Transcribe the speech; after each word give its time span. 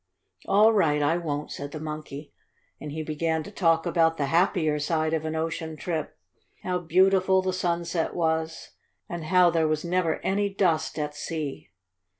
"All 0.47 0.73
right, 0.73 0.99
I 0.99 1.17
won't," 1.17 1.51
said 1.51 1.71
the 1.73 1.79
Monkey. 1.79 2.33
And 2.79 2.91
he 2.91 3.03
began 3.03 3.43
to 3.43 3.51
talk 3.51 3.85
about 3.85 4.17
the 4.17 4.25
happier 4.33 4.79
side 4.79 5.13
of 5.13 5.25
an 5.25 5.35
ocean 5.35 5.77
trip; 5.77 6.17
how 6.63 6.79
beautiful 6.79 7.43
the 7.43 7.53
sunset 7.53 8.15
was, 8.15 8.71
and 9.07 9.25
how 9.25 9.51
there 9.51 9.67
was 9.67 9.85
never 9.85 10.17
any 10.21 10.51
dust 10.51 10.97
at 10.97 11.13
sea. 11.13 11.69